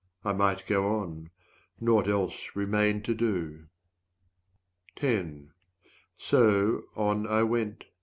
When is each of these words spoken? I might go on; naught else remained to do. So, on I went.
I 0.25 0.33
might 0.33 0.65
go 0.65 0.95
on; 0.99 1.29
naught 1.79 2.07
else 2.07 2.55
remained 2.55 3.05
to 3.05 3.13
do. 3.13 3.67
So, 6.17 6.85
on 6.95 7.27
I 7.27 7.43
went. 7.43 7.83